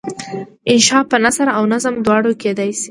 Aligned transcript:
انشأ 0.71 0.99
په 1.11 1.17
نثر 1.23 1.47
او 1.57 1.63
نظم 1.73 1.95
دواړو 2.05 2.31
کیدای 2.41 2.69
شي. 2.77 2.79